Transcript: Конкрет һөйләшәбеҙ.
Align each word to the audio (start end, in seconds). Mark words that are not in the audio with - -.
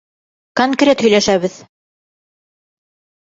Конкрет 0.59 1.03
һөйләшәбеҙ. 1.07 1.59